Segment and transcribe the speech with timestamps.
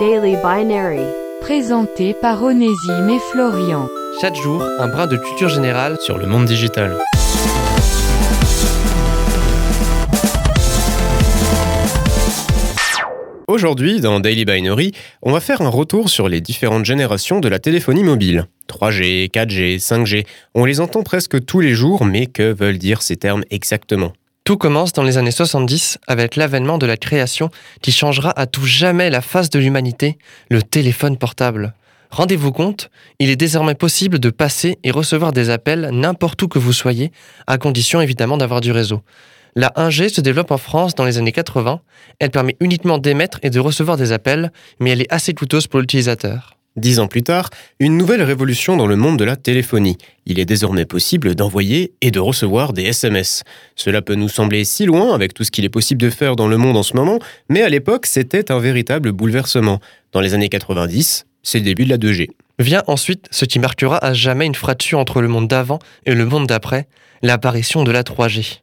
[0.00, 1.00] Daily Binary.
[1.40, 3.88] Présenté par Onésime et Florian.
[4.20, 6.98] Chaque jour, un brin de culture générale sur le monde digital.
[13.48, 17.58] Aujourd'hui, dans Daily Binary, on va faire un retour sur les différentes générations de la
[17.58, 18.46] téléphonie mobile.
[18.68, 23.16] 3G, 4G, 5G, on les entend presque tous les jours, mais que veulent dire ces
[23.16, 24.12] termes exactement?
[24.46, 27.50] Tout commence dans les années 70 avec l'avènement de la création
[27.82, 30.18] qui changera à tout jamais la face de l'humanité,
[30.50, 31.74] le téléphone portable.
[32.10, 32.88] Rendez-vous compte,
[33.18, 37.10] il est désormais possible de passer et recevoir des appels n'importe où que vous soyez,
[37.48, 39.02] à condition évidemment d'avoir du réseau.
[39.56, 41.80] La 1G se développe en France dans les années 80.
[42.20, 45.80] Elle permet uniquement d'émettre et de recevoir des appels, mais elle est assez coûteuse pour
[45.80, 46.55] l'utilisateur.
[46.76, 47.48] Dix ans plus tard,
[47.80, 49.96] une nouvelle révolution dans le monde de la téléphonie.
[50.26, 53.44] Il est désormais possible d'envoyer et de recevoir des SMS.
[53.76, 56.48] Cela peut nous sembler si loin avec tout ce qu'il est possible de faire dans
[56.48, 57.18] le monde en ce moment,
[57.48, 59.80] mais à l'époque, c'était un véritable bouleversement.
[60.12, 62.28] Dans les années 90, c'est le début de la 2G.
[62.58, 66.26] Vient ensuite ce qui marquera à jamais une fracture entre le monde d'avant et le
[66.26, 66.88] monde d'après,
[67.22, 68.60] l'apparition de la 3G.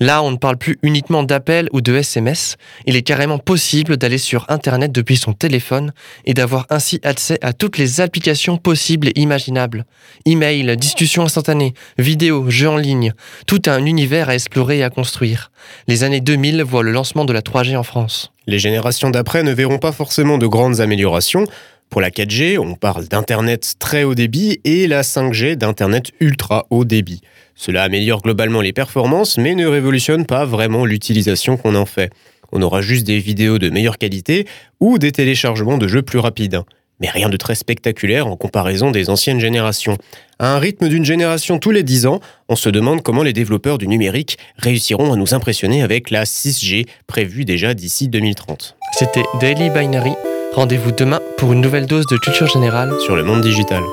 [0.00, 4.18] Là, on ne parle plus uniquement d'appels ou de SMS, il est carrément possible d'aller
[4.18, 5.92] sur Internet depuis son téléphone
[6.24, 9.84] et d'avoir ainsi accès à toutes les applications possibles et imaginables.
[10.26, 13.12] Email, discussion instantanée, vidéos, jeux en ligne,
[13.46, 15.50] tout un univers à explorer et à construire.
[15.86, 18.32] Les années 2000 voient le lancement de la 3G en France.
[18.46, 21.44] Les générations d'après ne verront pas forcément de grandes améliorations,
[21.90, 26.84] pour la 4G, on parle d'Internet très haut débit et la 5G d'Internet ultra haut
[26.84, 27.22] débit.
[27.54, 32.10] Cela améliore globalement les performances mais ne révolutionne pas vraiment l'utilisation qu'on en fait.
[32.52, 34.46] On aura juste des vidéos de meilleure qualité
[34.80, 36.60] ou des téléchargements de jeux plus rapides.
[37.00, 39.98] Mais rien de très spectaculaire en comparaison des anciennes générations.
[40.38, 43.78] À un rythme d'une génération tous les 10 ans, on se demande comment les développeurs
[43.78, 48.76] du numérique réussiront à nous impressionner avec la 6G prévue déjà d'ici 2030.
[48.92, 50.12] C'était Daily Binary
[50.58, 53.84] Rendez-vous demain pour une nouvelle dose de culture générale sur le monde digital.